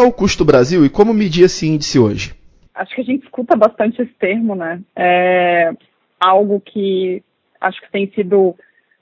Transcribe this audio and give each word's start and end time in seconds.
é 0.00 0.02
o 0.02 0.12
custo 0.12 0.44
Brasil 0.44 0.84
e 0.84 0.90
como 0.90 1.14
medir 1.14 1.44
esse 1.44 1.66
índice 1.66 1.98
hoje? 1.98 2.34
Acho 2.74 2.94
que 2.94 3.00
a 3.00 3.04
gente 3.04 3.24
escuta 3.24 3.56
bastante 3.56 4.00
esse 4.00 4.12
termo, 4.14 4.54
né? 4.54 4.80
É 4.96 5.72
algo 6.18 6.60
que 6.60 7.22
acho 7.60 7.80
que 7.80 7.90
tem 7.90 8.10
sido 8.12 8.54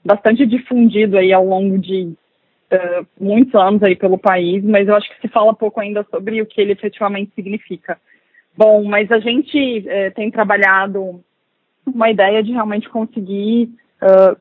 bastante 0.03 0.45
difundido 0.45 1.17
aí 1.17 1.31
ao 1.31 1.45
longo 1.45 1.77
de 1.77 2.13
uh, 2.71 3.05
muitos 3.19 3.53
anos 3.55 3.81
aí 3.83 3.95
pelo 3.95 4.17
país, 4.17 4.63
mas 4.63 4.87
eu 4.87 4.95
acho 4.95 5.09
que 5.09 5.21
se 5.21 5.27
fala 5.27 5.53
pouco 5.53 5.79
ainda 5.79 6.05
sobre 6.09 6.41
o 6.41 6.45
que 6.45 6.59
ele 6.59 6.73
efetivamente 6.73 7.31
significa. 7.35 7.97
Bom, 8.57 8.83
mas 8.83 9.11
a 9.11 9.19
gente 9.19 9.79
uh, 9.79 10.13
tem 10.15 10.29
trabalhado 10.29 11.23
uma 11.85 12.09
ideia 12.09 12.43
de 12.43 12.51
realmente 12.51 12.89
conseguir 12.89 13.69
uh, 14.01 14.37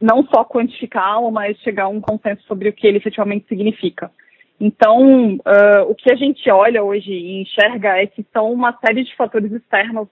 não 0.00 0.24
só 0.26 0.44
quantificá-lo, 0.44 1.30
mas 1.30 1.56
chegar 1.58 1.84
a 1.84 1.88
um 1.88 2.00
consenso 2.00 2.42
sobre 2.46 2.68
o 2.68 2.72
que 2.72 2.86
ele 2.86 2.98
efetivamente 2.98 3.46
significa. 3.48 4.10
Então, 4.60 5.34
uh, 5.36 5.90
o 5.90 5.94
que 5.94 6.10
a 6.10 6.16
gente 6.16 6.50
olha 6.50 6.82
hoje 6.82 7.12
e 7.12 7.42
enxerga 7.42 7.98
é 7.98 8.06
que 8.06 8.24
são 8.32 8.50
uma 8.52 8.76
série 8.84 9.04
de 9.04 9.14
fatores 9.14 9.52
externos 9.52 10.08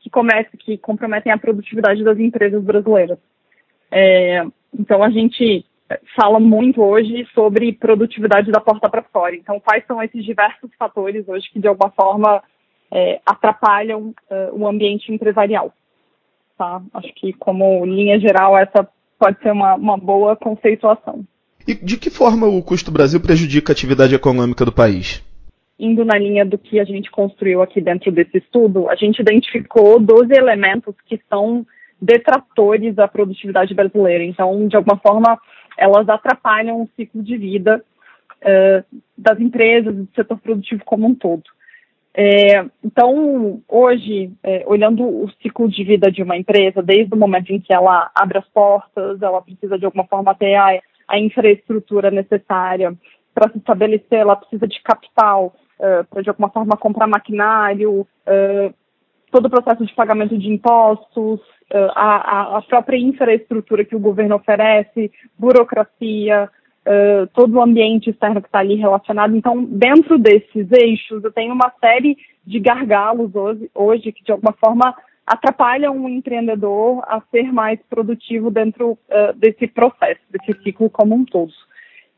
que, 0.00 0.10
comecem, 0.10 0.58
que 0.58 0.76
comprometem 0.76 1.32
a 1.32 1.38
produtividade 1.38 2.02
das 2.02 2.18
empresas 2.18 2.62
brasileiras. 2.62 3.18
É, 3.90 4.44
então, 4.76 5.02
a 5.02 5.10
gente 5.10 5.64
fala 6.16 6.40
muito 6.40 6.82
hoje 6.82 7.26
sobre 7.34 7.72
produtividade 7.72 8.50
da 8.50 8.60
porta 8.60 8.88
para 8.88 9.02
fora. 9.02 9.36
Então, 9.36 9.60
quais 9.60 9.86
são 9.86 10.02
esses 10.02 10.24
diversos 10.24 10.70
fatores 10.76 11.28
hoje 11.28 11.48
que, 11.50 11.60
de 11.60 11.68
alguma 11.68 11.90
forma, 11.90 12.42
é, 12.90 13.20
atrapalham 13.24 14.14
uh, 14.30 14.52
o 14.52 14.66
ambiente 14.66 15.12
empresarial? 15.12 15.72
Tá? 16.58 16.82
Acho 16.94 17.12
que, 17.14 17.32
como 17.34 17.84
linha 17.86 18.18
geral, 18.18 18.56
essa 18.58 18.88
pode 19.18 19.40
ser 19.40 19.52
uma, 19.52 19.74
uma 19.74 19.96
boa 19.96 20.36
conceituação. 20.36 21.24
E 21.66 21.74
de 21.74 21.96
que 21.96 22.10
forma 22.10 22.46
o 22.46 22.62
custo 22.62 22.90
Brasil 22.90 23.20
prejudica 23.20 23.72
a 23.72 23.74
atividade 23.74 24.14
econômica 24.14 24.64
do 24.64 24.72
país? 24.72 25.24
Indo 25.78 26.04
na 26.04 26.18
linha 26.18 26.44
do 26.44 26.58
que 26.58 26.78
a 26.78 26.84
gente 26.84 27.10
construiu 27.10 27.62
aqui 27.62 27.80
dentro 27.80 28.12
desse 28.12 28.38
estudo, 28.38 28.88
a 28.88 28.94
gente 28.94 29.20
identificou 29.20 29.98
12 29.98 30.32
elementos 30.32 30.94
que 31.06 31.20
são 31.28 31.66
detratores 32.00 32.94
da 32.94 33.08
produtividade 33.08 33.74
brasileira. 33.74 34.22
Então, 34.22 34.68
de 34.68 34.76
alguma 34.76 34.98
forma, 34.98 35.38
elas 35.76 36.08
atrapalham 36.08 36.82
o 36.82 36.88
ciclo 36.96 37.22
de 37.22 37.36
vida 37.36 37.82
uh, 38.42 39.00
das 39.16 39.40
empresas, 39.40 39.94
do 39.94 40.08
setor 40.14 40.38
produtivo 40.38 40.84
como 40.84 41.06
um 41.06 41.14
todo. 41.14 41.44
É, 42.16 42.64
então, 42.84 43.60
hoje, 43.68 44.30
é, 44.40 44.62
olhando 44.68 45.02
o 45.02 45.28
ciclo 45.42 45.68
de 45.68 45.82
vida 45.82 46.12
de 46.12 46.22
uma 46.22 46.36
empresa, 46.36 46.80
desde 46.80 47.12
o 47.12 47.16
momento 47.16 47.50
em 47.50 47.58
que 47.58 47.74
ela 47.74 48.08
abre 48.14 48.38
as 48.38 48.46
portas, 48.50 49.20
ela 49.20 49.42
precisa 49.42 49.76
de 49.76 49.84
alguma 49.84 50.04
forma 50.04 50.32
ter 50.36 50.54
a, 50.54 50.80
a 51.08 51.18
infraestrutura 51.18 52.10
necessária 52.10 52.94
para 53.34 53.50
se 53.50 53.58
estabelecer, 53.58 54.20
ela 54.20 54.36
precisa 54.36 54.66
de 54.66 54.80
capital 54.82 55.54
uh, 55.78 56.04
para 56.08 56.22
de 56.22 56.28
alguma 56.28 56.48
forma 56.50 56.76
comprar 56.76 57.06
maquinário, 57.06 58.00
uh, 58.00 58.74
todo 59.30 59.46
o 59.46 59.50
processo 59.50 59.84
de 59.84 59.92
pagamento 59.94 60.38
de 60.38 60.48
impostos, 60.48 61.40
uh, 61.40 61.90
a, 61.94 62.58
a 62.58 62.62
própria 62.62 62.96
infraestrutura 62.96 63.84
que 63.84 63.96
o 63.96 64.00
governo 64.00 64.36
oferece, 64.36 65.10
burocracia, 65.38 66.48
todo 67.32 67.54
o 67.54 67.62
ambiente 67.62 68.10
externo 68.10 68.42
que 68.42 68.46
está 68.46 68.58
ali 68.58 68.74
relacionado. 68.74 69.34
Então, 69.34 69.64
dentro 69.64 70.18
desses 70.18 70.70
eixos, 70.70 71.24
eu 71.24 71.32
tenho 71.32 71.54
uma 71.54 71.72
série 71.80 72.14
de 72.44 72.60
gargalos 72.60 73.34
hoje, 73.34 73.70
hoje 73.74 74.12
que, 74.12 74.22
de 74.22 74.30
alguma 74.30 74.52
forma, 74.52 74.94
atrapalham 75.26 76.04
o 76.04 76.08
empreendedor 76.08 77.02
a 77.06 77.22
ser 77.30 77.52
mais 77.52 77.80
produtivo 77.88 78.50
dentro 78.50 78.92
uh, 78.92 79.32
desse 79.36 79.66
processo, 79.66 80.20
desse 80.30 80.62
ciclo 80.62 80.90
como 80.90 81.14
um 81.14 81.24
todo. 81.24 81.52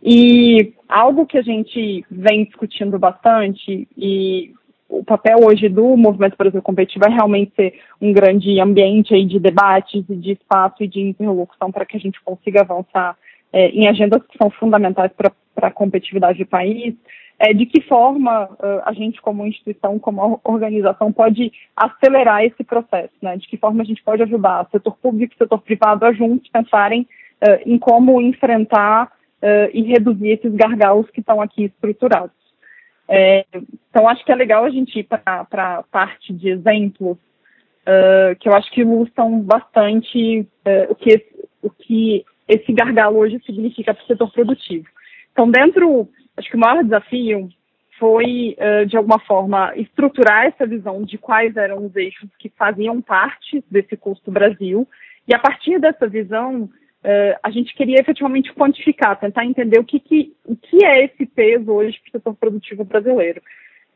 E 0.02 0.74
algo 0.88 1.26
que 1.26 1.38
a 1.38 1.42
gente 1.42 2.04
vem 2.10 2.44
discutindo 2.44 2.98
bastante 2.98 3.88
e 3.96 4.52
o 4.88 5.04
papel 5.04 5.38
hoje 5.44 5.68
do 5.68 5.96
Movimento 5.96 6.36
Brasil 6.36 6.62
Competitivo 6.62 7.06
é 7.06 7.10
realmente 7.10 7.52
ser 7.56 7.74
um 8.00 8.12
grande 8.12 8.60
ambiente 8.60 9.14
aí 9.14 9.24
de 9.24 9.38
debates 9.40 10.04
e 10.08 10.16
de 10.16 10.32
espaço 10.32 10.82
e 10.82 10.88
de 10.88 11.00
interlocução 11.00 11.72
para 11.72 11.84
que 11.84 11.96
a 11.96 12.00
gente 12.00 12.20
consiga 12.22 12.60
avançar 12.60 13.16
é, 13.52 13.68
em 13.68 13.88
agendas 13.88 14.22
que 14.28 14.38
são 14.38 14.50
fundamentais 14.50 15.10
para 15.12 15.32
a 15.56 15.70
competitividade 15.70 16.38
do 16.38 16.46
país, 16.46 16.94
é, 17.38 17.52
de 17.52 17.66
que 17.66 17.82
forma 17.82 18.44
uh, 18.44 18.82
a 18.84 18.92
gente, 18.92 19.20
como 19.20 19.46
instituição, 19.46 19.98
como 19.98 20.40
organização, 20.42 21.12
pode 21.12 21.52
acelerar 21.76 22.44
esse 22.44 22.64
processo, 22.64 23.12
né? 23.20 23.36
de 23.36 23.46
que 23.46 23.58
forma 23.58 23.82
a 23.82 23.84
gente 23.84 24.02
pode 24.02 24.22
ajudar 24.22 24.68
setor 24.70 24.96
público 24.96 25.34
e 25.34 25.38
setor 25.38 25.60
privado 25.60 26.06
a 26.06 26.12
juntos 26.12 26.48
pensarem 26.48 27.02
uh, 27.42 27.60
em 27.66 27.78
como 27.78 28.22
enfrentar 28.22 29.12
uh, 29.42 29.70
e 29.72 29.82
reduzir 29.82 30.30
esses 30.30 30.52
gargalos 30.54 31.10
que 31.10 31.20
estão 31.20 31.40
aqui 31.42 31.64
estruturados. 31.64 32.34
É, 33.08 33.44
então, 33.90 34.08
acho 34.08 34.24
que 34.24 34.32
é 34.32 34.34
legal 34.34 34.64
a 34.64 34.70
gente 34.70 34.98
ir 34.98 35.04
para 35.04 35.22
a 35.24 35.82
parte 35.84 36.32
de 36.32 36.48
exemplos, 36.48 37.16
que 38.40 38.48
eu 38.48 38.52
acho 38.52 38.68
que 38.72 38.80
ilustram 38.80 39.38
bastante 39.38 40.44
o, 40.90 40.94
que, 40.96 41.24
o 41.62 41.70
que 41.70 42.24
esse 42.48 42.72
gargalo 42.72 43.18
hoje 43.18 43.40
significa 43.46 43.94
para 43.94 44.02
o 44.02 44.06
setor 44.08 44.32
produtivo. 44.32 44.86
Então, 45.30 45.48
dentro, 45.48 46.08
acho 46.36 46.50
que 46.50 46.56
o 46.56 46.60
maior 46.60 46.82
desafio 46.82 47.48
foi, 47.98 48.56
de 48.88 48.96
alguma 48.96 49.18
forma, 49.20 49.72
estruturar 49.74 50.44
essa 50.44 50.66
visão 50.66 51.02
de 51.02 51.16
quais 51.16 51.56
eram 51.56 51.86
os 51.86 51.96
eixos 51.96 52.28
que 52.38 52.50
faziam 52.50 53.00
parte 53.00 53.64
desse 53.70 53.96
custo 53.96 54.30
Brasil, 54.30 54.86
e 55.26 55.34
a 55.34 55.38
partir 55.38 55.78
dessa 55.80 56.06
visão, 56.06 56.68
a 57.42 57.50
gente 57.50 57.74
queria 57.74 57.98
efetivamente 57.98 58.52
quantificar, 58.52 59.18
tentar 59.18 59.46
entender 59.46 59.78
o 59.78 59.84
que, 59.84 59.98
que, 59.98 60.34
o 60.44 60.54
que 60.54 60.84
é 60.84 61.06
esse 61.06 61.24
peso 61.24 61.72
hoje 61.72 61.98
para 62.00 62.08
o 62.08 62.12
setor 62.12 62.34
produtivo 62.34 62.84
brasileiro. 62.84 63.40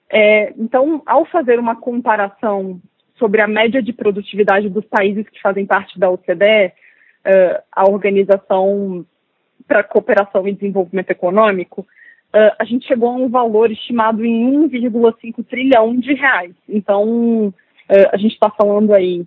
É, 0.09 0.55
então, 0.57 1.03
ao 1.05 1.27
fazer 1.27 1.59
uma 1.59 1.77
comparação 1.77 2.81
sobre 3.17 3.43
a 3.43 3.47
média 3.47 3.83
de 3.83 3.93
produtividade 3.93 4.71
dos 4.71 4.85
países 4.87 5.29
que 5.29 5.41
fazem 5.43 5.67
parte 5.67 5.99
da 5.99 6.11
OCDE, 6.11 6.73
a 7.71 7.89
Organização 7.89 9.05
para 9.69 9.85
Cooperação 9.85 10.49
e 10.49 10.55
Desenvolvimento 10.55 11.11
Econômico, 11.11 11.87
uh, 12.35 12.55
a 12.59 12.65
gente 12.65 12.87
chegou 12.87 13.11
a 13.11 13.15
um 13.15 13.29
valor 13.29 13.71
estimado 13.71 14.25
em 14.25 14.69
1,5 14.69 15.45
trilhão 15.45 15.97
de 15.97 16.15
reais. 16.15 16.55
Então, 16.69 17.49
uh, 17.49 17.55
a 18.13 18.17
gente 18.17 18.33
está 18.33 18.51
falando 18.51 18.93
aí 18.93 19.25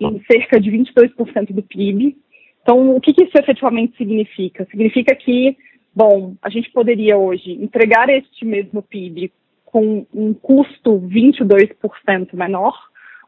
em 0.00 0.22
cerca 0.30 0.60
de 0.60 0.70
22% 0.70 1.52
do 1.52 1.62
PIB. 1.62 2.16
Então, 2.62 2.96
o 2.96 3.00
que, 3.00 3.12
que 3.12 3.24
isso 3.24 3.38
efetivamente 3.38 3.96
significa? 3.96 4.66
Significa 4.70 5.14
que, 5.14 5.56
bom, 5.94 6.34
a 6.42 6.48
gente 6.48 6.70
poderia 6.70 7.16
hoje 7.16 7.52
entregar 7.52 8.08
este 8.08 8.44
mesmo 8.44 8.82
PIB 8.82 9.30
com 9.66 10.06
um 10.14 10.32
custo 10.32 11.00
22% 11.00 12.34
menor, 12.34 12.74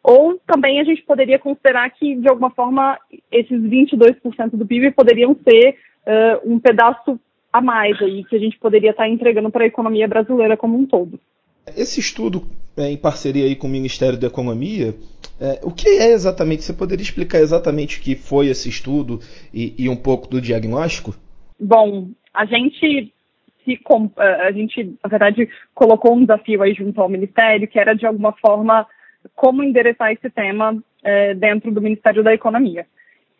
ou 0.02 0.38
também 0.46 0.80
a 0.80 0.84
gente 0.84 1.02
poderia 1.02 1.38
considerar 1.38 1.90
que, 1.90 2.14
de 2.14 2.28
alguma 2.28 2.50
forma, 2.50 2.96
esses 3.30 3.60
22% 3.60 4.50
do 4.52 4.64
PIB 4.64 4.92
poderiam 4.92 5.36
ser 5.42 5.76
uh, 6.06 6.52
um 6.52 6.60
pedaço 6.60 7.18
a 7.56 7.60
mais 7.60 8.00
aí, 8.00 8.24
que 8.24 8.36
a 8.36 8.38
gente 8.38 8.58
poderia 8.58 8.90
estar 8.90 9.08
entregando 9.08 9.50
para 9.50 9.64
a 9.64 9.66
economia 9.66 10.08
brasileira 10.08 10.56
como 10.56 10.78
um 10.78 10.86
todo. 10.86 11.18
Esse 11.76 11.98
estudo, 11.98 12.44
é, 12.76 12.90
em 12.90 12.96
parceria 12.96 13.44
aí 13.44 13.56
com 13.56 13.66
o 13.66 13.70
Ministério 13.70 14.18
da 14.18 14.28
Economia, 14.28 14.94
é, 15.40 15.60
o 15.62 15.70
que 15.70 15.88
é 15.88 16.12
exatamente? 16.12 16.62
Você 16.62 16.72
poderia 16.72 17.02
explicar 17.02 17.38
exatamente 17.38 17.98
o 17.98 18.02
que 18.02 18.14
foi 18.14 18.46
esse 18.46 18.68
estudo 18.68 19.20
e, 19.52 19.74
e 19.76 19.88
um 19.88 19.96
pouco 19.96 20.28
do 20.28 20.40
diagnóstico? 20.40 21.14
Bom, 21.58 22.10
a 22.32 22.44
gente 22.44 23.12
se 23.64 23.80
a 24.16 24.52
gente, 24.52 24.96
na 25.02 25.10
verdade, 25.10 25.48
colocou 25.74 26.14
um 26.14 26.20
desafio 26.20 26.62
aí 26.62 26.72
junto 26.72 27.00
ao 27.00 27.08
Ministério, 27.08 27.66
que 27.66 27.80
era 27.80 27.94
de 27.94 28.06
alguma 28.06 28.32
forma 28.32 28.86
como 29.34 29.64
endereçar 29.64 30.12
esse 30.12 30.30
tema 30.30 30.80
é, 31.02 31.34
dentro 31.34 31.72
do 31.72 31.82
Ministério 31.82 32.22
da 32.22 32.32
Economia. 32.32 32.86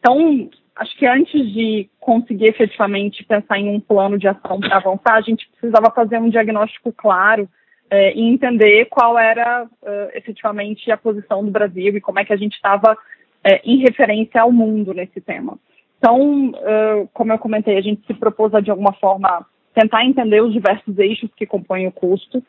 Então, 0.01 0.51
acho 0.77 0.97
que 0.97 1.07
antes 1.07 1.53
de 1.53 1.89
conseguir 1.99 2.47
efetivamente 2.47 3.25
pensar 3.25 3.59
em 3.59 3.71
um 3.71 3.81
plano 3.81 4.19
de 4.19 4.29
ação 4.29 4.61
para 4.61 4.77
avançar, 4.77 5.15
a 5.15 5.21
gente 5.23 5.49
precisava 5.51 5.91
fazer 5.91 6.19
um 6.19 6.29
diagnóstico 6.29 6.93
claro 6.93 7.49
é, 7.91 8.15
e 8.15 8.21
entender 8.21 8.87
qual 8.87 9.19
era 9.19 9.67
é, 9.85 10.19
efetivamente 10.19 10.91
a 10.91 10.97
posição 10.97 11.45
do 11.45 11.51
Brasil 11.51 11.97
e 11.97 12.01
como 12.01 12.19
é 12.19 12.25
que 12.25 12.33
a 12.33 12.37
gente 12.37 12.55
estava 12.55 12.97
é, 13.43 13.61
em 13.65 13.79
referência 13.79 14.41
ao 14.41 14.53
mundo 14.53 14.93
nesse 14.93 15.21
tema. 15.21 15.59
Então, 15.99 16.53
como 17.15 17.33
eu 17.33 17.39
comentei, 17.39 17.79
a 17.79 17.81
gente 17.81 18.07
se 18.07 18.13
propôs 18.13 18.55
a, 18.55 18.61
de 18.61 18.71
alguma 18.71 18.93
forma, 18.93 19.47
tentar 19.75 20.05
entender 20.05 20.43
os 20.43 20.53
diversos 20.53 20.99
eixos 20.99 21.31
que 21.35 21.47
compõem 21.47 21.87
o 21.87 21.93
custo. 21.93 22.45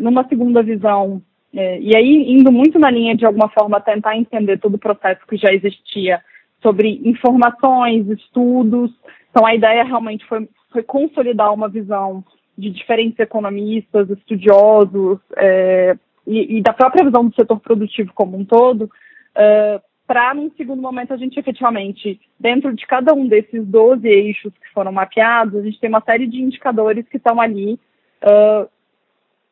Numa 0.00 0.26
segunda 0.26 0.62
visão, 0.62 1.20
e 1.52 1.94
aí, 1.94 2.32
indo 2.32 2.50
muito 2.50 2.78
na 2.78 2.90
linha 2.90 3.14
de 3.14 3.26
alguma 3.26 3.50
forma 3.50 3.78
tentar 3.78 4.16
entender 4.16 4.58
todo 4.58 4.76
o 4.76 4.78
processo 4.78 5.20
que 5.28 5.36
já 5.36 5.52
existia 5.52 6.22
sobre 6.62 7.00
informações, 7.04 8.08
estudos. 8.08 8.90
Então, 9.30 9.46
a 9.46 9.54
ideia 9.54 9.84
realmente 9.84 10.24
foi, 10.26 10.48
foi 10.70 10.82
consolidar 10.82 11.52
uma 11.52 11.68
visão 11.68 12.24
de 12.56 12.70
diferentes 12.70 13.18
economistas, 13.20 14.10
estudiosos, 14.10 15.18
é, 15.36 15.96
e, 16.26 16.58
e, 16.58 16.62
da 16.62 16.72
própria 16.72 17.04
visão 17.04 17.26
do 17.26 17.34
setor 17.34 17.60
produtivo 17.60 18.12
como 18.12 18.36
um 18.36 18.44
todo, 18.44 18.90
é, 19.34 19.80
para, 20.08 20.32
num 20.32 20.50
segundo 20.56 20.80
momento, 20.80 21.12
a 21.12 21.18
gente 21.18 21.38
efetivamente, 21.38 22.18
dentro 22.40 22.74
de 22.74 22.86
cada 22.86 23.12
um 23.12 23.28
desses 23.28 23.62
12 23.66 24.08
eixos 24.08 24.54
que 24.54 24.72
foram 24.72 24.90
mapeados, 24.90 25.54
a 25.54 25.62
gente 25.62 25.78
tem 25.78 25.90
uma 25.90 26.00
série 26.00 26.26
de 26.26 26.40
indicadores 26.40 27.06
que 27.08 27.18
estão 27.18 27.38
ali 27.38 27.78
uh, 28.24 28.66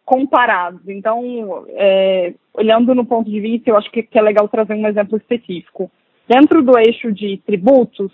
comparados. 0.03 0.81
Então, 0.89 1.67
é, 1.69 2.33
olhando 2.55 2.95
no 2.95 3.05
ponto 3.05 3.31
de 3.31 3.39
vista, 3.39 3.69
eu 3.69 3.77
acho 3.77 3.91
que, 3.91 4.03
que, 4.03 4.19
é 4.19 4.23
legal 4.23 4.49
trazer 4.49 4.73
um 4.73 4.89
exemplo 4.89 5.19
específico. 5.19 5.91
Dentro 6.29 6.63
do 6.63 6.79
eixo 6.79 7.13
de 7.13 7.39
tributos, 7.39 8.13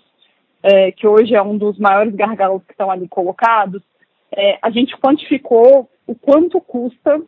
é, 0.61 0.91
que 0.91 1.05
hoje 1.07 1.35
é 1.35 1.41
um 1.41 1.57
dos 1.57 1.77
maiores 1.77 2.15
gargalos 2.15 2.63
que 2.63 2.71
estão 2.71 2.89
ali 2.89 3.07
colocados, 3.07 3.81
é, 4.31 4.57
a 4.61 4.69
gente 4.69 4.95
quantificou 4.97 5.89
o 6.07 6.15
quanto 6.15 6.59
custa 6.61 7.21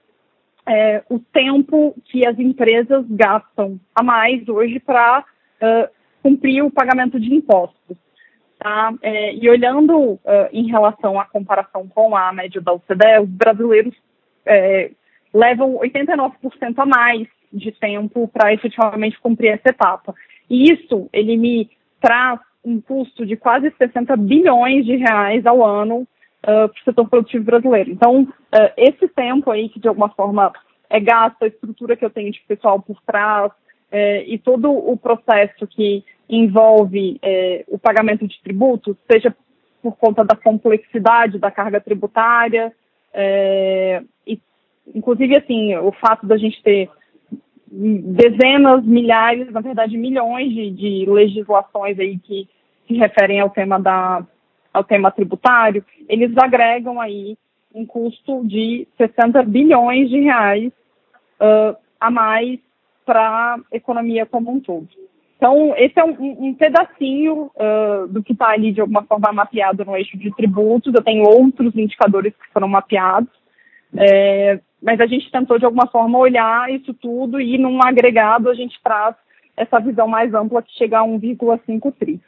é, 0.68 1.04
o 1.10 1.20
tempo 1.20 1.96
que 2.06 2.26
as 2.26 2.38
empresas 2.40 3.06
gastam 3.10 3.80
a 3.94 4.02
mais 4.02 4.48
hoje 4.50 4.80
para 4.80 5.20
uh, 5.20 5.90
cumprir 6.24 6.64
o 6.64 6.72
pagamento 6.72 7.20
de 7.20 7.34
impostos. 7.34 7.98
Tá? 8.58 8.94
É, 9.02 9.36
e 9.36 9.48
olhando 9.50 9.96
uh, 9.96 10.20
em 10.52 10.68
relação 10.68 11.20
à 11.20 11.26
comparação 11.26 11.88
com 11.88 12.16
a 12.16 12.34
média 12.34 12.60
da 12.60 12.74
OCDE, 12.74 13.20
os 13.22 13.30
brasileiros 13.30 13.94
é, 14.46 14.92
levam 15.34 15.78
89% 15.80 16.32
a 16.78 16.86
mais 16.86 17.28
de 17.54 17.72
tempo 17.74 18.28
para 18.30 18.54
efetivamente 18.54 19.20
cumprir 19.20 19.50
essa 19.50 19.70
etapa. 19.70 20.16
E 20.50 20.72
isso, 20.72 21.10
ele 21.12 21.38
me 21.38 21.70
traz 22.00 22.40
um 22.64 22.82
custo 22.82 23.26
de 23.26 23.36
quase 23.38 23.72
60 23.78 24.16
bilhões 24.18 24.86
de 24.86 24.96
reais 24.96 25.46
ao 25.46 25.64
ano 25.64 26.00
uh, 26.02 26.08
para 26.44 26.66
o 26.68 26.84
setor 26.84 27.08
produtivo 27.08 27.46
brasileiro. 27.46 27.92
Então, 27.92 28.24
uh, 28.24 28.28
esse 28.76 29.08
tempo 29.10 29.52
aí 29.52 29.70
que 29.70 29.80
de 29.80 29.88
alguma 29.88 30.10
forma 30.10 30.52
é 30.90 31.00
gasto, 31.00 31.44
a 31.44 31.48
estrutura 31.48 31.96
que 31.96 32.04
eu 32.04 32.10
tenho 32.10 32.32
de 32.32 32.42
pessoal 32.48 32.82
por 32.82 33.02
trás 33.02 33.52
uh, 33.52 34.24
e 34.26 34.38
todo 34.38 34.72
o 34.72 34.98
processo 34.98 35.68
que 35.68 36.04
envolve 36.28 37.22
o 37.68 37.78
pagamento 37.78 38.28
de 38.28 38.42
tributos, 38.42 38.98
seja 39.12 39.32
por 39.80 39.96
conta 39.96 40.26
da 40.26 40.36
complexidade 40.36 41.38
da 41.38 41.52
carga 41.52 41.80
tributária, 41.80 42.74
e 44.26 44.40
inclusive 44.96 45.38
assim, 45.38 45.76
o 45.76 45.92
fato 45.92 46.26
da 46.26 46.36
gente 46.36 46.64
ter 46.64 46.90
dezenas, 47.76 48.84
milhares, 48.86 49.52
na 49.52 49.60
verdade 49.60 49.98
milhões 49.98 50.50
de, 50.50 50.72
de 50.72 51.06
legislações 51.08 52.00
aí 52.00 52.18
que 52.18 52.48
se 52.88 52.94
referem 52.94 53.40
ao 53.40 53.50
tema 53.50 53.80
da 53.80 54.26
ao 54.74 54.84
tema 54.84 55.10
tributário, 55.10 55.86
eles 56.10 56.38
agregam 56.38 57.00
aí 57.00 57.38
um 57.74 57.86
custo 57.86 58.46
de 58.46 58.86
60 58.98 59.42
bilhões 59.44 60.10
de 60.10 60.20
reais 60.20 60.72
uh, 61.40 61.76
a 62.00 62.12
mais 62.12 62.60
para 63.06 63.56
a 63.56 63.60
economia 63.72 64.26
como 64.26 64.52
um 64.52 64.60
todo. 64.60 64.88
Então, 65.38 65.74
esse 65.78 66.00
é 66.00 66.04
um, 66.04 66.48
um 66.48 66.54
pedacinho 66.54 67.52
uh, 67.56 68.08
do 68.08 68.24
que 68.24 68.34
está 68.34 68.50
ali, 68.50 68.72
de 68.72 68.82
alguma 68.82 69.04
forma, 69.04 69.32
mapeado 69.32 69.86
no 69.86 69.96
eixo 69.96 70.18
de 70.18 70.34
tributos. 70.36 70.94
Eu 70.94 71.04
tenho 71.04 71.24
outros 71.24 71.76
indicadores 71.76 72.34
que 72.34 72.52
foram 72.54 72.68
mapeados, 72.68 73.30
é, 73.98 74.60
mas 74.86 75.02
a 75.02 75.08
gente 75.08 75.32
tentou, 75.32 75.58
de 75.58 75.66
alguma 75.66 75.88
forma, 75.88 76.20
olhar 76.20 76.72
isso 76.72 76.94
tudo 76.94 77.42
e, 77.42 77.58
num 77.58 77.80
agregado, 77.84 78.52
a 78.52 78.54
gente 78.54 78.80
traz 78.84 79.16
essa 79.58 79.80
visão 79.80 80.08
mais 80.08 80.32
ampla 80.32 80.62
que 80.62 80.72
chega 80.78 81.00
a 81.00 81.04
1,5 81.04 81.92
tri. 82.00 82.22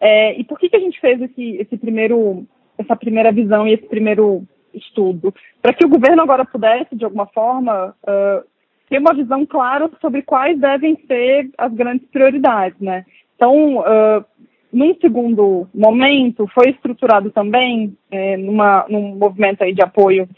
É, 0.00 0.38
e 0.38 0.44
por 0.44 0.56
que, 0.56 0.68
que 0.68 0.76
a 0.76 0.80
gente 0.80 1.00
fez 1.00 1.20
esse, 1.20 1.56
esse 1.56 1.76
primeiro, 1.76 2.46
essa 2.78 2.94
primeira 2.94 3.32
visão 3.32 3.66
e 3.66 3.72
esse 3.72 3.86
primeiro 3.86 4.44
estudo? 4.72 5.34
Para 5.60 5.74
que 5.74 5.84
o 5.84 5.88
governo 5.88 6.22
agora 6.22 6.44
pudesse, 6.44 6.94
de 6.94 7.04
alguma 7.04 7.26
forma, 7.26 7.96
uh, 8.04 8.44
ter 8.88 8.98
uma 8.98 9.12
visão 9.12 9.44
clara 9.44 9.90
sobre 10.00 10.22
quais 10.22 10.56
devem 10.56 10.96
ser 11.08 11.50
as 11.58 11.72
grandes 11.72 12.06
prioridades, 12.10 12.78
né? 12.78 13.04
Então, 13.34 13.78
uh, 13.78 14.24
num 14.72 14.94
segundo 15.00 15.66
momento, 15.74 16.46
foi 16.54 16.70
estruturado 16.70 17.32
também, 17.32 17.96
é, 18.08 18.36
numa, 18.36 18.86
num 18.88 19.16
movimento 19.16 19.64
aí 19.64 19.74
de 19.74 19.82
apoio 19.82 20.28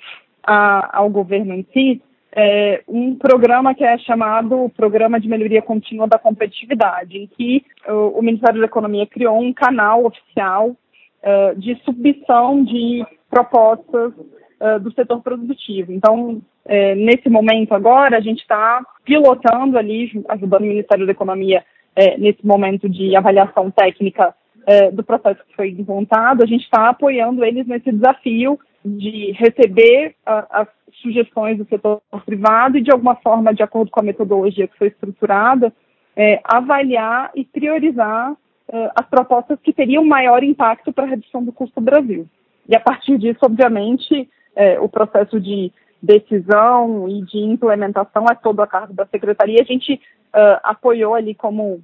a, 0.47 0.99
ao 0.99 1.11
governo 1.11 1.55
em 1.55 1.67
si, 1.73 2.03
é, 2.39 2.83
um 2.87 3.15
programa 3.15 3.75
que 3.75 3.83
é 3.83 3.97
chamado 3.99 4.71
Programa 4.77 5.19
de 5.19 5.27
Melhoria 5.27 5.63
Contínua 5.63 6.07
da 6.07 6.19
Competitividade, 6.19 7.17
em 7.17 7.27
que 7.27 7.65
o, 7.89 8.19
o 8.19 8.23
Ministério 8.23 8.61
da 8.61 8.67
Economia 8.67 9.07
criou 9.07 9.41
um 9.41 9.55
canal 9.55 10.05
oficial 10.05 10.69
uh, 10.71 11.59
de 11.59 11.75
submissão 11.83 12.63
de 12.63 13.05
propostas 13.31 14.13
uh, 14.13 14.79
do 14.81 14.93
setor 14.93 15.23
produtivo. 15.23 15.93
Então, 15.93 16.43
é, 16.67 16.95
nesse 16.95 17.31
momento 17.31 17.73
agora, 17.73 18.19
a 18.19 18.21
gente 18.21 18.41
está 18.41 18.85
pilotando 19.05 19.79
ali, 19.79 20.23
ajudando 20.29 20.63
o 20.63 20.67
Ministério 20.67 21.07
da 21.07 21.13
Economia 21.13 21.65
é, 21.95 22.19
nesse 22.19 22.47
momento 22.47 22.89
de 22.89 23.17
avaliação 23.17 23.71
técnica 23.71 24.35
é, 24.67 24.91
do 24.91 25.03
processo 25.03 25.41
que 25.49 25.57
foi 25.57 25.75
montado, 25.89 26.43
a 26.43 26.47
gente 26.47 26.65
está 26.65 26.91
apoiando 26.91 27.45
eles 27.45 27.67
nesse 27.67 27.91
desafio 27.93 28.59
de 28.87 29.33
receber 29.33 30.15
a, 30.25 30.63
as 30.63 30.69
sugestões 31.03 31.59
do 31.59 31.67
setor 31.67 32.01
privado 32.25 32.79
e, 32.79 32.83
de 32.83 32.91
alguma 32.91 33.17
forma, 33.17 33.53
de 33.53 33.63
acordo 33.63 33.91
com 33.91 34.01
a 34.01 34.05
metodologia 34.05 34.69
que 34.69 34.79
foi 34.79 34.89
estruturada, 34.89 35.73
é, 36.15 36.41
avaliar 36.45 37.31
e 37.35 37.45
priorizar 37.45 38.35
é, 38.69 38.91
as 38.95 39.07
propostas 39.07 39.59
que 39.61 39.73
teriam 39.73 40.05
maior 40.05 40.43
impacto 40.43 40.93
para 40.93 41.05
a 41.05 41.09
redução 41.09 41.45
do 41.45 41.53
custo 41.53 41.81
do 41.81 41.85
Brasil. 41.85 42.27
E, 42.69 42.77
a 42.77 42.81
partir 42.81 43.19
disso, 43.19 43.41
obviamente, 43.43 44.29
é, 44.55 44.79
o 44.81 44.89
processo 44.89 45.41
de 45.41 45.73
decisão 46.01 47.09
e 47.09 47.23
de 47.23 47.39
implementação 47.39 48.27
é 48.31 48.35
todo 48.35 48.61
a 48.61 48.67
cargo 48.67 48.95
da 48.95 49.07
secretaria. 49.07 49.61
A 49.61 49.65
gente 49.65 49.95
uh, 49.95 50.61
apoiou 50.63 51.15
ali 51.15 51.35
como 51.35 51.83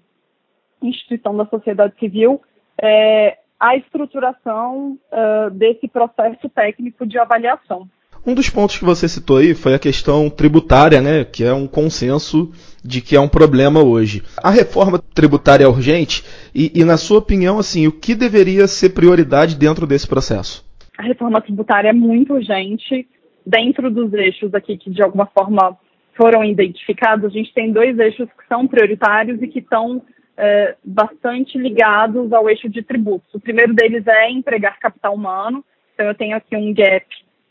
instituição 0.80 1.36
da 1.36 1.46
sociedade 1.46 1.94
civil 1.98 2.40
é, 2.80 3.38
a 3.62 3.76
estruturação 3.76 4.98
uh, 5.12 5.48
desse 5.52 5.86
processo 5.86 6.48
técnico 6.48 7.06
de 7.06 7.16
avaliação. 7.16 7.88
Um 8.26 8.34
dos 8.34 8.50
pontos 8.50 8.76
que 8.76 8.84
você 8.84 9.08
citou 9.08 9.36
aí 9.36 9.54
foi 9.54 9.72
a 9.72 9.78
questão 9.78 10.28
tributária, 10.28 11.00
né, 11.00 11.24
que 11.24 11.44
é 11.44 11.52
um 11.52 11.68
consenso 11.68 12.50
de 12.84 13.00
que 13.00 13.14
é 13.14 13.20
um 13.20 13.28
problema 13.28 13.80
hoje. 13.80 14.20
A 14.42 14.50
reforma 14.50 14.98
tributária 14.98 15.64
é 15.64 15.68
urgente 15.68 16.24
e, 16.52 16.72
e, 16.74 16.84
na 16.84 16.96
sua 16.96 17.18
opinião, 17.18 17.60
assim, 17.60 17.86
o 17.86 17.92
que 17.92 18.16
deveria 18.16 18.66
ser 18.66 18.90
prioridade 18.90 19.56
dentro 19.56 19.86
desse 19.86 20.08
processo? 20.08 20.64
A 20.98 21.02
reforma 21.02 21.40
tributária 21.40 21.90
é 21.90 21.92
muito 21.92 22.34
urgente. 22.34 23.06
Dentro 23.46 23.90
dos 23.90 24.12
eixos 24.12 24.54
aqui 24.54 24.76
que 24.76 24.90
de 24.90 25.02
alguma 25.02 25.26
forma 25.26 25.76
foram 26.16 26.44
identificados, 26.44 27.26
a 27.26 27.28
gente 27.28 27.52
tem 27.54 27.72
dois 27.72 27.96
eixos 27.98 28.28
que 28.28 28.46
são 28.48 28.66
prioritários 28.66 29.40
e 29.40 29.48
que 29.48 29.60
estão 29.60 30.02
é, 30.36 30.76
bastante 30.84 31.58
ligados 31.58 32.32
ao 32.32 32.48
eixo 32.48 32.68
de 32.68 32.82
tributos. 32.82 33.32
O 33.34 33.40
primeiro 33.40 33.74
deles 33.74 34.06
é 34.06 34.30
empregar 34.30 34.78
capital 34.78 35.14
humano. 35.14 35.64
Então, 35.94 36.06
eu 36.06 36.14
tenho 36.14 36.36
aqui 36.36 36.56
um 36.56 36.72
gap 36.72 37.06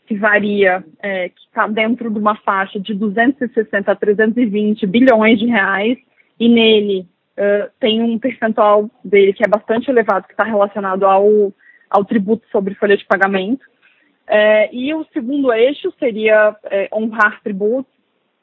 que 0.06 0.16
varia, 0.16 0.84
é, 1.00 1.28
que 1.28 1.40
está 1.40 1.66
dentro 1.66 2.10
de 2.10 2.18
uma 2.18 2.36
faixa 2.36 2.78
de 2.80 2.92
260 2.94 3.90
a 3.90 3.94
320 3.94 4.86
bilhões 4.86 5.38
de 5.38 5.46
reais, 5.46 5.96
e 6.38 6.48
nele 6.48 7.06
uh, 7.38 7.70
tem 7.78 8.02
um 8.02 8.18
percentual 8.18 8.90
dele 9.04 9.32
que 9.32 9.44
é 9.44 9.48
bastante 9.48 9.88
elevado, 9.88 10.26
que 10.26 10.32
está 10.32 10.44
relacionado 10.44 11.04
ao, 11.06 11.52
ao 11.88 12.04
tributo 12.04 12.44
sobre 12.50 12.74
folha 12.74 12.96
de 12.96 13.06
pagamento. 13.06 13.64
É, 14.26 14.74
e 14.74 14.92
o 14.94 15.04
segundo 15.12 15.52
eixo 15.52 15.92
seria 15.98 16.56
é, 16.64 16.88
honrar 16.92 17.40
tributos, 17.42 17.92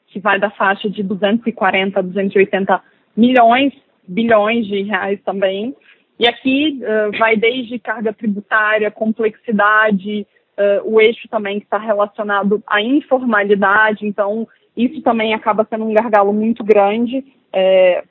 que 0.06 0.18
vai 0.18 0.40
da 0.40 0.50
faixa 0.50 0.88
de 0.88 1.02
240 1.02 1.98
a 1.98 2.02
280 2.02 2.82
milhões 3.16 3.72
bilhões 4.10 4.66
de 4.66 4.82
reais 4.82 5.20
também. 5.24 5.74
E 6.18 6.28
aqui 6.28 6.80
uh, 6.82 7.16
vai 7.18 7.36
desde 7.36 7.78
carga 7.78 8.12
tributária, 8.12 8.90
complexidade, 8.90 10.26
uh, 10.58 10.92
o 10.92 11.00
eixo 11.00 11.28
também 11.28 11.58
que 11.58 11.64
está 11.64 11.78
relacionado 11.78 12.62
à 12.66 12.82
informalidade, 12.82 14.06
então 14.06 14.46
isso 14.76 15.00
também 15.02 15.32
acaba 15.34 15.66
sendo 15.68 15.84
um 15.84 15.94
gargalo 15.94 16.32
muito 16.32 16.62
grande. 16.64 17.24
É, 17.52 18.04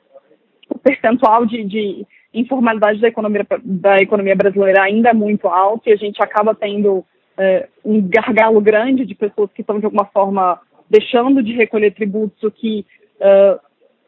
o 0.68 0.78
percentual 0.78 1.46
de, 1.46 1.64
de, 1.64 2.06
informalidade 2.32 3.00
da 3.00 3.08
economia, 3.08 3.46
da 3.64 3.96
economia 3.96 4.36
brasileira 4.36 4.82
ainda 4.82 5.10
é 5.10 5.14
muito 5.14 5.48
alto 5.48 5.88
e 5.88 5.92
a 5.92 5.96
gente 5.96 6.22
acaba 6.22 6.54
tendo 6.54 7.04
é, 7.36 7.68
um 7.84 8.00
gargalo 8.08 8.60
grande 8.60 9.04
de 9.04 9.14
pessoas 9.14 9.50
que 9.52 9.62
estão, 9.62 9.80
de 9.80 9.86
alguma 9.86 10.04
forma, 10.04 10.60
deixando 10.88 11.42
de 11.42 11.54
recolher 11.54 11.92
tributos, 11.92 12.42
o 12.42 12.50
que 12.50 12.84
uh, 13.16 13.58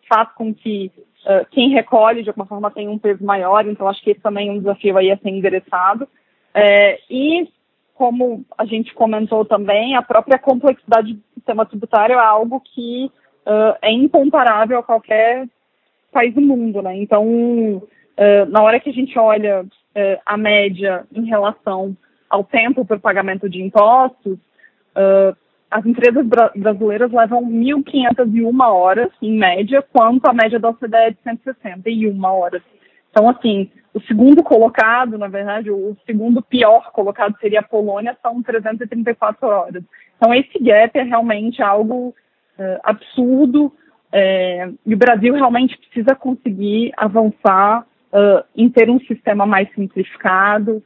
faz 0.08 0.28
com 0.34 0.52
que 0.54 0.92
uh, 1.24 1.46
quem 1.50 1.70
recolhe, 1.70 2.22
de 2.22 2.30
alguma 2.30 2.46
forma, 2.46 2.70
tem 2.70 2.88
um 2.88 2.98
peso 2.98 3.24
maior, 3.24 3.66
então 3.66 3.88
acho 3.88 4.02
que 4.02 4.10
esse 4.10 4.20
também 4.20 4.48
é 4.48 4.52
um 4.52 4.58
desafio 4.58 4.96
aí 4.96 5.10
a 5.10 5.16
ser 5.16 5.30
endereçado. 5.30 6.08
É, 6.54 6.98
e, 7.10 7.48
como 7.94 8.44
a 8.58 8.64
gente 8.64 8.94
comentou 8.94 9.44
também, 9.44 9.96
a 9.96 10.02
própria 10.02 10.38
complexidade 10.38 11.14
do 11.14 11.22
sistema 11.34 11.64
tributário 11.64 12.14
é 12.14 12.18
algo 12.18 12.60
que 12.60 13.10
uh, 13.46 13.76
é 13.80 13.90
incomparável 13.90 14.78
a 14.78 14.82
qualquer 14.82 15.48
país 16.12 16.34
do 16.34 16.40
mundo, 16.40 16.82
né? 16.82 16.96
Então, 16.96 17.24
uh, 17.26 18.46
na 18.48 18.62
hora 18.62 18.78
que 18.78 18.90
a 18.90 18.92
gente 18.92 19.18
olha 19.18 19.64
a 20.24 20.38
média 20.38 21.04
em 21.14 21.26
relação 21.26 21.94
ao 22.30 22.42
tempo 22.42 22.82
para 22.82 22.96
o 22.96 23.00
pagamento 23.00 23.46
de 23.46 23.62
impostos, 23.62 24.38
as 25.72 25.86
empresas 25.86 26.24
bra 26.26 26.52
brasileiras 26.54 27.10
levam 27.10 27.42
1.501 27.44 28.60
horas, 28.60 29.10
em 29.22 29.36
média, 29.36 29.82
quanto 29.92 30.26
a 30.26 30.32
média 30.32 30.60
da 30.60 30.68
OCDE 30.68 30.94
é 30.94 31.10
de 31.10 31.18
161 31.24 32.24
horas. 32.24 32.62
Então, 33.10 33.28
assim, 33.28 33.70
o 33.94 34.00
segundo 34.02 34.42
colocado, 34.42 35.18
na 35.18 35.28
verdade, 35.28 35.70
o 35.70 35.96
segundo 36.06 36.42
pior 36.42 36.92
colocado 36.92 37.36
seria 37.40 37.60
a 37.60 37.64
Polônia, 37.64 38.16
são 38.22 38.42
334 38.42 39.48
horas. 39.48 39.82
Então, 40.16 40.34
esse 40.34 40.58
gap 40.58 40.98
é 40.98 41.02
realmente 41.02 41.62
algo 41.62 42.14
uh, 42.58 42.80
absurdo 42.84 43.72
é, 44.12 44.68
e 44.84 44.94
o 44.94 44.98
Brasil 44.98 45.32
realmente 45.34 45.76
precisa 45.78 46.14
conseguir 46.14 46.92
avançar 46.98 47.86
uh, 48.12 48.44
em 48.54 48.68
ter 48.68 48.90
um 48.90 49.00
sistema 49.00 49.46
mais 49.46 49.72
simplificado, 49.74 50.82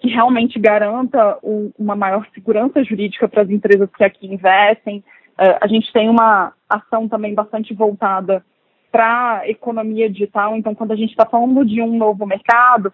que 0.00 0.08
realmente 0.08 0.58
garanta 0.58 1.38
um, 1.42 1.72
uma 1.78 1.96
maior 1.96 2.26
segurança 2.34 2.82
jurídica 2.84 3.28
para 3.28 3.42
as 3.42 3.50
empresas 3.50 3.88
que 3.96 4.04
aqui 4.04 4.26
investem. 4.26 4.98
Uh, 5.38 5.58
a 5.60 5.66
gente 5.66 5.92
tem 5.92 6.08
uma 6.08 6.52
ação 6.68 7.08
também 7.08 7.34
bastante 7.34 7.72
voltada 7.72 8.44
para 8.90 9.38
a 9.38 9.48
economia 9.48 10.10
digital, 10.10 10.54
então 10.54 10.74
quando 10.74 10.92
a 10.92 10.96
gente 10.96 11.10
está 11.10 11.24
falando 11.24 11.64
de 11.64 11.80
um 11.80 11.96
novo 11.96 12.26
mercado, 12.26 12.92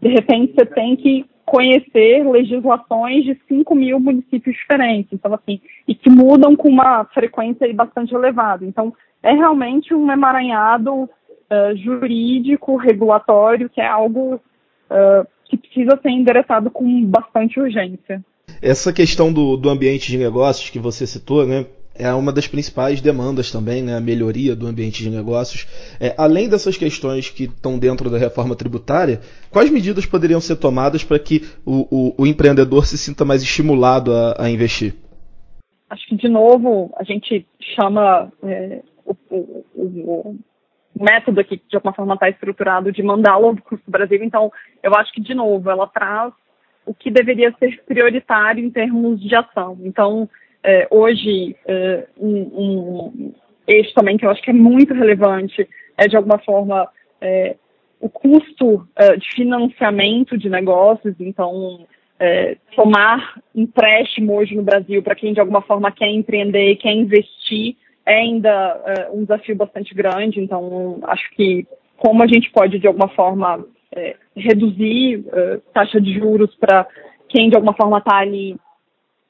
de 0.00 0.08
repente 0.08 0.54
você 0.54 0.64
tem 0.64 0.94
que 0.94 1.26
conhecer 1.44 2.24
legislações 2.28 3.24
de 3.24 3.38
5 3.48 3.74
mil 3.74 3.98
municípios 3.98 4.54
diferentes, 4.54 5.12
então 5.12 5.34
assim, 5.34 5.60
e 5.86 5.94
que 5.94 6.08
mudam 6.08 6.54
com 6.54 6.68
uma 6.68 7.04
frequência 7.06 7.72
bastante 7.74 8.14
elevada. 8.14 8.64
Então, 8.64 8.94
é 9.22 9.32
realmente 9.32 9.92
um 9.92 10.10
emaranhado 10.10 11.02
uh, 11.02 11.76
jurídico, 11.76 12.76
regulatório, 12.76 13.68
que 13.68 13.80
é 13.80 13.86
algo 13.86 14.36
uh, 14.36 15.26
que 15.52 15.58
precisa 15.58 16.00
ser 16.00 16.08
endereçado 16.08 16.70
com 16.70 17.04
bastante 17.04 17.60
urgência. 17.60 18.24
Essa 18.60 18.92
questão 18.92 19.30
do, 19.30 19.56
do 19.56 19.68
ambiente 19.68 20.10
de 20.10 20.16
negócios 20.16 20.70
que 20.70 20.78
você 20.78 21.06
citou, 21.06 21.46
né? 21.46 21.66
é 21.94 22.10
uma 22.14 22.32
das 22.32 22.48
principais 22.48 23.02
demandas 23.02 23.52
também, 23.52 23.82
né, 23.82 23.94
a 23.94 24.00
melhoria 24.00 24.56
do 24.56 24.66
ambiente 24.66 25.02
de 25.02 25.10
negócios. 25.10 25.66
É, 26.00 26.14
além 26.16 26.48
dessas 26.48 26.78
questões 26.78 27.28
que 27.28 27.44
estão 27.44 27.78
dentro 27.78 28.08
da 28.08 28.16
reforma 28.16 28.56
tributária, 28.56 29.20
quais 29.50 29.70
medidas 29.70 30.06
poderiam 30.06 30.40
ser 30.40 30.56
tomadas 30.56 31.04
para 31.04 31.18
que 31.18 31.42
o, 31.66 31.86
o, 31.90 32.22
o, 32.22 32.26
empreendedor 32.26 32.86
se 32.86 32.96
sinta 32.96 33.26
mais 33.26 33.42
estimulado 33.42 34.10
a, 34.10 34.44
a, 34.44 34.50
investir? 34.50 34.94
Acho 35.90 36.06
que, 36.06 36.16
de 36.16 36.30
novo, 36.30 36.90
a 36.96 37.04
gente 37.04 37.46
chama 37.78 38.32
é, 38.42 38.80
o, 39.04 39.14
o, 39.74 40.38
método 41.02 41.40
aqui, 41.40 41.58
que 41.58 41.68
de 41.68 41.76
alguma 41.76 41.92
forma 41.92 42.14
está 42.14 42.28
estruturado, 42.28 42.92
de 42.92 43.02
mandá-lo 43.02 43.56
para 43.56 43.74
o 43.74 43.80
Brasil. 43.86 44.22
Então, 44.22 44.52
eu 44.82 44.94
acho 44.94 45.12
que, 45.12 45.20
de 45.20 45.34
novo, 45.34 45.68
ela 45.70 45.86
traz 45.86 46.32
o 46.84 46.94
que 46.94 47.10
deveria 47.10 47.54
ser 47.58 47.82
prioritário 47.86 48.64
em 48.64 48.70
termos 48.70 49.20
de 49.20 49.34
ação. 49.34 49.78
Então, 49.82 50.28
é, 50.62 50.86
hoje, 50.90 51.56
é, 51.66 52.06
um, 52.16 52.36
um, 52.36 53.34
eixo 53.66 53.92
também 53.94 54.16
que 54.16 54.24
eu 54.24 54.30
acho 54.30 54.42
que 54.42 54.50
é 54.50 54.54
muito 54.54 54.94
relevante 54.94 55.68
é, 55.96 56.06
de 56.06 56.16
alguma 56.16 56.38
forma, 56.38 56.88
é, 57.20 57.56
o 58.00 58.08
custo 58.08 58.88
de 59.16 59.28
financiamento 59.32 60.36
de 60.36 60.48
negócios. 60.48 61.14
Então, 61.20 61.86
tomar 62.74 63.40
empréstimo 63.54 64.34
hoje 64.34 64.56
no 64.56 64.62
Brasil 64.64 65.00
para 65.04 65.14
quem 65.14 65.32
de 65.32 65.38
alguma 65.38 65.62
forma 65.62 65.92
quer 65.92 66.08
empreender, 66.08 66.74
quer 66.76 66.92
investir, 66.92 67.76
é 68.04 68.14
ainda 68.14 69.10
um 69.12 69.22
desafio 69.22 69.56
bastante 69.56 69.94
grande. 69.94 70.40
Então, 70.40 71.00
acho 71.04 71.30
que 71.30 71.66
como 71.96 72.22
a 72.22 72.26
gente 72.26 72.50
pode 72.50 72.78
de 72.78 72.86
alguma 72.86 73.08
forma 73.08 73.64
reduzir 74.34 75.24
taxa 75.72 76.00
de 76.00 76.14
juros 76.14 76.54
para 76.56 76.86
quem 77.28 77.48
de 77.48 77.56
alguma 77.56 77.74
forma 77.74 77.98
está 77.98 78.16
ali 78.16 78.56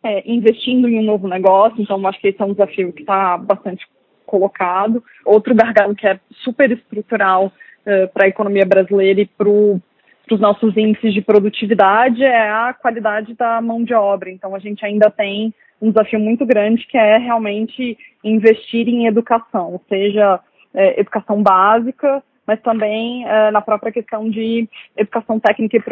é, 0.02 0.22
investindo 0.30 0.88
em 0.88 0.98
um 0.98 1.02
novo 1.02 1.28
negócio, 1.28 1.80
então 1.80 2.04
acho 2.06 2.20
que 2.20 2.28
esse 2.28 2.42
é 2.42 2.44
um 2.44 2.52
desafio 2.52 2.92
que 2.92 3.02
está 3.02 3.38
bastante 3.38 3.86
colocado. 4.26 5.02
Outro 5.24 5.54
gargalo 5.54 5.94
que 5.94 6.06
é 6.06 6.18
super 6.42 6.72
estrutural 6.72 7.46
uh, 7.46 8.08
para 8.12 8.24
a 8.24 8.28
economia 8.28 8.64
brasileira 8.64 9.20
e 9.20 9.26
para 9.26 9.48
os 9.48 10.40
nossos 10.40 10.76
índices 10.76 11.12
de 11.12 11.20
produtividade 11.20 12.24
é 12.24 12.48
a 12.50 12.72
qualidade 12.72 13.34
da 13.34 13.60
mão 13.60 13.84
de 13.84 13.94
obra. 13.94 14.30
Então 14.30 14.54
a 14.54 14.58
gente 14.58 14.84
ainda 14.84 15.10
tem 15.10 15.54
um 15.82 15.90
desafio 15.90 16.20
muito 16.20 16.46
grande 16.46 16.86
que 16.86 16.96
é 16.96 17.18
realmente 17.18 17.98
investir 18.22 18.88
em 18.88 19.06
educação, 19.06 19.80
seja 19.88 20.40
é, 20.72 21.00
educação 21.00 21.42
básica, 21.42 22.22
mas 22.46 22.60
também 22.62 23.26
é, 23.26 23.50
na 23.50 23.60
própria 23.60 23.92
questão 23.92 24.30
de 24.30 24.68
educação 24.96 25.40
técnica 25.40 25.76
e 25.76 25.82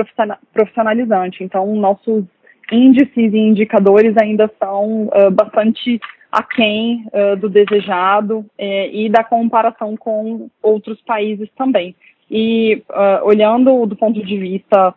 profissionalizante. 0.53 1.43
Então, 1.43 1.75
nossos 1.75 2.25
índices 2.73 3.33
e 3.33 3.39
indicadores 3.39 4.17
ainda 4.17 4.49
são 4.59 5.07
uh, 5.07 5.31
bastante 5.31 6.01
aquém 6.31 7.05
uh, 7.13 7.37
do 7.37 7.49
desejado 7.49 8.39
uh, 8.39 8.47
e 8.59 9.09
da 9.09 9.25
comparação 9.25 9.97
com 9.97 10.49
outros 10.63 11.01
países 11.03 11.49
também. 11.57 11.95
E 12.31 12.83
uh, 12.89 13.25
olhando 13.25 13.87
do 13.87 13.97
ponto 13.97 14.25
de 14.25 14.39
vista 14.39 14.95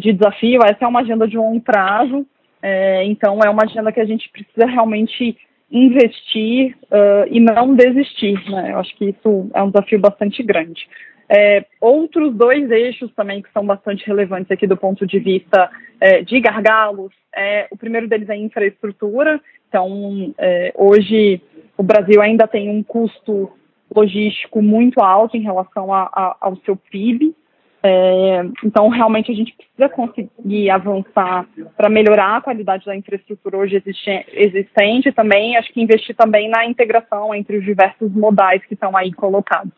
de 0.00 0.12
desafio, 0.12 0.60
essa 0.64 0.84
é 0.84 0.86
uma 0.86 1.00
agenda 1.00 1.28
de 1.28 1.36
longo 1.36 1.60
prazo, 1.60 2.24
então 3.04 3.40
é 3.44 3.50
uma 3.50 3.64
agenda 3.64 3.92
que 3.92 4.00
a 4.00 4.04
gente 4.04 4.28
precisa 4.30 4.66
realmente 4.66 5.36
investir 5.70 6.76
e 7.30 7.40
não 7.40 7.74
desistir. 7.74 8.34
Né? 8.50 8.72
Eu 8.72 8.78
acho 8.78 8.96
que 8.96 9.06
isso 9.06 9.50
é 9.52 9.62
um 9.62 9.70
desafio 9.70 9.98
bastante 9.98 10.42
grande. 10.42 10.86
É, 11.28 11.64
outros 11.80 12.34
dois 12.34 12.70
eixos 12.70 13.10
também 13.14 13.40
que 13.40 13.50
são 13.52 13.64
bastante 13.64 14.06
relevantes 14.06 14.50
aqui 14.50 14.66
do 14.66 14.76
ponto 14.76 15.06
de 15.06 15.18
vista 15.18 15.70
é, 16.00 16.22
de 16.22 16.38
gargalos, 16.38 17.12
é, 17.34 17.66
o 17.70 17.76
primeiro 17.76 18.06
deles 18.06 18.28
é 18.28 18.36
infraestrutura. 18.36 19.40
Então, 19.68 20.34
é, 20.38 20.72
hoje 20.76 21.40
o 21.76 21.82
Brasil 21.82 22.20
ainda 22.20 22.46
tem 22.46 22.68
um 22.68 22.82
custo 22.82 23.50
logístico 23.94 24.60
muito 24.60 25.00
alto 25.00 25.36
em 25.36 25.42
relação 25.42 25.92
a, 25.92 26.02
a, 26.02 26.36
ao 26.40 26.56
seu 26.58 26.76
PIB. 26.76 27.34
É, 27.86 28.40
então, 28.64 28.88
realmente, 28.88 29.30
a 29.30 29.34
gente 29.34 29.54
precisa 29.54 29.90
conseguir 29.90 30.70
avançar 30.70 31.46
para 31.76 31.90
melhorar 31.90 32.38
a 32.38 32.40
qualidade 32.40 32.86
da 32.86 32.96
infraestrutura 32.96 33.58
hoje 33.58 33.76
existente 34.32 35.08
e 35.10 35.12
também, 35.12 35.54
acho 35.58 35.70
que 35.70 35.82
investir 35.82 36.16
também 36.16 36.48
na 36.48 36.64
integração 36.64 37.34
entre 37.34 37.58
os 37.58 37.64
diversos 37.64 38.10
modais 38.10 38.64
que 38.64 38.72
estão 38.72 38.96
aí 38.96 39.12
colocados. 39.12 39.74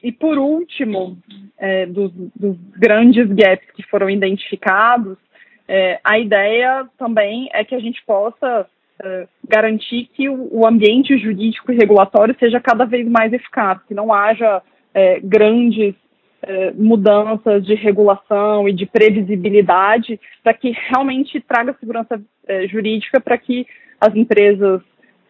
E 0.00 0.12
por 0.12 0.38
último, 0.38 1.18
é, 1.58 1.86
dos, 1.86 2.12
dos, 2.36 2.56
grandes 2.76 3.26
gaps 3.26 3.68
que 3.74 3.82
foram 3.82 4.08
identificados, 4.08 5.18
é, 5.66 5.98
a 6.04 6.16
ideia 6.16 6.86
também 6.96 7.50
é 7.52 7.64
que 7.64 7.74
a 7.74 7.80
gente 7.80 8.00
possa 8.06 8.68
é, 9.02 9.26
garantir 9.48 10.08
que 10.14 10.28
o, 10.28 10.60
o, 10.60 10.64
ambiente 10.64 11.18
jurídico 11.18 11.72
e 11.72 11.76
regulatório 11.76 12.36
seja 12.38 12.60
cada 12.60 12.84
vez 12.84 13.08
mais 13.08 13.32
eficaz, 13.32 13.82
que 13.88 13.94
não 13.94 14.12
haja 14.12 14.62
é, 14.94 15.18
grandes 15.18 15.96
é, 16.42 16.70
mudanças 16.72 17.64
de 17.64 17.74
regulação 17.74 18.68
e 18.68 18.72
de 18.72 18.86
previsibilidade, 18.86 20.20
para 20.42 20.54
que 20.54 20.70
realmente 20.88 21.40
traga 21.40 21.76
segurança 21.78 22.20
é, 22.46 22.66
jurídica 22.68 23.20
para 23.20 23.36
que 23.36 23.66
as 24.00 24.14
empresas 24.14 24.80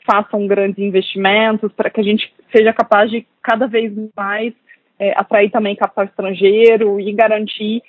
façam 0.07 0.47
grandes 0.47 0.79
investimentos, 0.79 1.73
para 1.73 1.91
que 1.91 2.01
a 2.01 2.05
gente 2.05 2.33
seja 2.55 2.73
capaz 2.73 3.11
de 3.11 3.27
cada 3.43 3.67
vez 3.67 3.93
mais 4.17 4.53
é, 4.99 5.13
atrair 5.17 5.51
também 5.51 5.77
capital 5.77 6.05
estrangeiro 6.05 7.01
e 7.01 7.13
garantir 7.13 7.83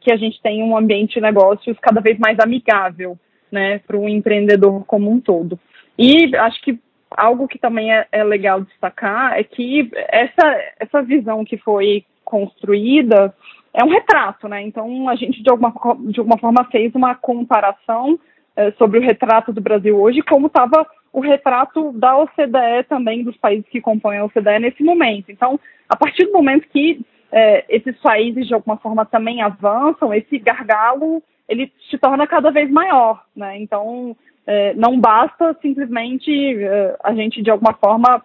que 0.00 0.10
a 0.10 0.16
gente 0.16 0.40
tenha 0.40 0.64
um 0.64 0.74
ambiente 0.74 1.14
de 1.14 1.20
negócios 1.20 1.76
cada 1.82 2.00
vez 2.00 2.18
mais 2.18 2.38
amigável 2.38 3.18
né, 3.52 3.78
para 3.80 3.98
o 3.98 4.08
empreendedor 4.08 4.86
como 4.86 5.10
um 5.10 5.20
todo. 5.20 5.58
E 5.98 6.34
acho 6.34 6.62
que 6.62 6.78
algo 7.10 7.48
que 7.48 7.58
também 7.58 7.92
é, 7.92 8.06
é 8.10 8.24
legal 8.24 8.60
destacar 8.60 9.38
é 9.38 9.44
que 9.44 9.90
essa, 10.08 10.72
essa 10.78 11.02
visão 11.02 11.44
que 11.44 11.56
foi 11.56 12.04
construída 12.26 13.32
é 13.72 13.84
um 13.84 13.88
retrato, 13.88 14.48
né? 14.48 14.62
Então 14.62 15.08
a 15.08 15.14
gente 15.14 15.42
de 15.42 15.48
alguma, 15.48 15.72
de 16.10 16.18
alguma 16.18 16.38
forma 16.38 16.64
fez 16.64 16.94
uma 16.94 17.14
comparação 17.14 18.18
é, 18.56 18.72
sobre 18.72 18.98
o 18.98 19.02
retrato 19.02 19.52
do 19.52 19.60
Brasil 19.60 19.98
hoje, 19.98 20.22
como 20.22 20.48
estava 20.48 20.86
o 21.12 21.20
retrato 21.20 21.92
da 21.92 22.18
OCDE 22.18 22.84
também, 22.88 23.22
dos 23.22 23.36
países 23.36 23.68
que 23.68 23.80
compõem 23.80 24.18
a 24.18 24.24
OCDE 24.24 24.58
nesse 24.60 24.82
momento. 24.82 25.30
Então, 25.30 25.60
a 25.88 25.96
partir 25.96 26.24
do 26.26 26.32
momento 26.32 26.68
que 26.68 27.00
é, 27.30 27.64
esses 27.68 27.96
países 27.98 28.46
de 28.46 28.54
alguma 28.54 28.76
forma 28.76 29.04
também 29.04 29.40
avançam, 29.40 30.12
esse 30.12 30.38
gargalo 30.38 31.22
ele 31.48 31.72
se 31.88 31.96
torna 31.96 32.26
cada 32.26 32.50
vez 32.50 32.68
maior, 32.70 33.24
né? 33.34 33.56
Então, 33.58 34.16
é, 34.46 34.74
não 34.74 34.98
basta 34.98 35.56
simplesmente 35.62 36.58
a 37.04 37.14
gente 37.14 37.40
de 37.42 37.50
alguma 37.50 37.74
forma 37.74 38.22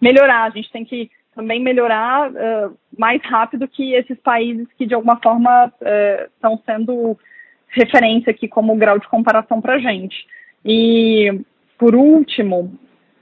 melhorar, 0.00 0.44
a 0.44 0.50
gente 0.50 0.70
tem 0.70 0.84
que 0.84 1.10
também 1.34 1.60
melhorar 1.60 2.30
é, 2.34 2.68
mais 2.96 3.22
rápido 3.24 3.68
que 3.68 3.92
esses 3.94 4.18
países 4.20 4.66
que 4.78 4.86
de 4.86 4.94
alguma 4.94 5.20
forma 5.22 5.72
estão 6.34 6.54
é, 6.54 6.72
sendo 6.72 7.18
referência 7.68 8.30
aqui 8.30 8.46
como 8.46 8.76
grau 8.76 8.98
de 8.98 9.08
comparação 9.08 9.60
para 9.60 9.74
a 9.74 9.78
gente. 9.78 10.26
E, 10.64 11.40
por 11.78 11.94
último, 11.94 12.72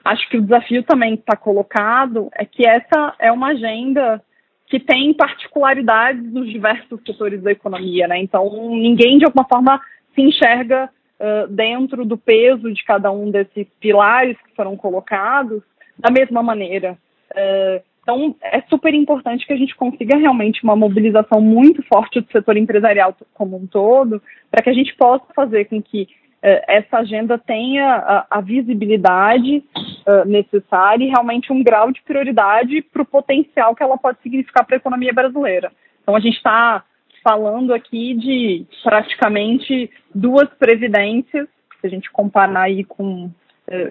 acho 0.05 0.29
que 0.29 0.37
o 0.37 0.43
desafio 0.43 0.83
também 0.83 1.17
que 1.17 1.23
está 1.23 1.37
colocado 1.37 2.29
é 2.35 2.45
que 2.45 2.67
essa 2.67 3.15
é 3.19 3.33
uma 3.33 3.49
agenda 3.49 4.23
que 4.67 4.79
tem 4.79 5.13
particularidades 5.13 6.33
nos 6.33 6.51
diversos 6.51 7.01
setores 7.05 7.43
da 7.43 7.53
economia, 7.53 8.07
né? 8.09 8.19
Então, 8.19 8.71
ninguém, 8.71 9.19
de 9.19 9.25
alguma 9.25 9.47
forma, 9.47 9.81
se 10.15 10.23
enxerga 10.23 10.89
uh, 11.21 11.47
dentro 11.49 12.05
do 12.05 12.17
peso 12.17 12.73
de 12.73 12.83
cada 12.85 13.11
um 13.11 13.31
desses 13.31 13.67
pilares 13.81 14.37
que 14.39 14.55
foram 14.55 14.77
colocados 14.77 15.63
da 15.99 16.11
mesma 16.11 16.43
maneira. 16.43 16.97
Uh, 17.33 17.83
então, 18.03 18.35
é 18.43 18.61
super 18.63 18.93
importante 18.95 19.47
que 19.47 19.53
a 19.53 19.57
gente 19.57 19.77
consiga 19.77 20.17
realmente 20.17 20.63
uma 20.65 20.75
mobilização 20.75 21.41
muito 21.41 21.83
forte 21.85 22.21
do 22.21 22.31
setor 22.33 22.57
empresarial 22.57 23.17
como 23.33 23.57
um 23.57 23.67
todo, 23.67 24.21
para 24.51 24.63
que 24.63 24.71
a 24.71 24.73
gente 24.73 24.95
possa 24.97 25.25
fazer 25.35 25.67
com 25.67 25.81
que 25.81 26.09
essa 26.43 26.99
agenda 26.99 27.39
tenha 27.39 27.87
a, 27.87 28.27
a 28.29 28.41
visibilidade 28.41 29.63
uh, 30.05 30.25
necessária 30.27 31.05
e 31.05 31.09
realmente 31.09 31.53
um 31.53 31.63
grau 31.63 31.93
de 31.93 32.03
prioridade 32.03 32.83
para 32.83 33.03
o 33.03 33.07
potencial 33.07 33.77
que 33.77 33.83
ela 33.83 33.97
pode 33.97 34.19
significar 34.21 34.67
para 34.67 34.75
a 34.75 34.79
economia 34.79 35.13
brasileira. 35.13 35.71
Então, 36.03 36.17
a 36.17 36.21
gente 36.21 36.37
está 36.37 36.83
falando 37.23 37.73
aqui 37.73 38.15
de 38.15 38.67
praticamente 38.83 39.89
duas 40.13 40.49
previdências, 40.55 41.47
se 41.81 41.87
a 41.87 41.89
gente 41.91 42.11
comparar 42.11 42.63
aí 42.63 42.83
com 42.83 43.27
uh, 43.27 43.31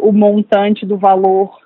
o 0.02 0.12
montante 0.12 0.86
do 0.86 0.98
valor 0.98 1.62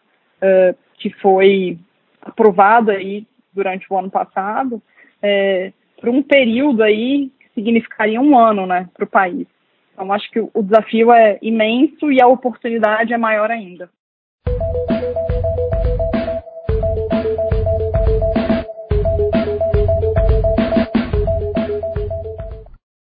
que 1.00 1.10
foi 1.10 1.80
aprovado 2.26 2.92
aí 2.92 3.26
durante 3.54 3.86
o 3.90 3.98
ano 3.98 4.10
passado, 4.10 4.82
é, 5.22 5.72
para 6.02 6.12
um 6.12 6.22
período 6.22 6.84
aí 6.84 7.32
que 7.40 7.50
significaria 7.54 8.20
um 8.20 8.38
ano, 8.38 8.66
né, 8.66 8.90
para 8.94 9.06
o 9.06 9.08
país. 9.08 9.48
Então, 9.94 10.12
acho 10.12 10.30
que 10.30 10.40
o 10.42 10.62
desafio 10.62 11.14
é 11.14 11.40
imenso 11.42 12.12
e 12.12 12.22
a 12.22 12.28
oportunidade 12.28 13.14
é 13.14 13.18
maior 13.18 13.50
ainda. 13.50 13.90